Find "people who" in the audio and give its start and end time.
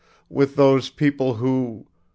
0.89-1.85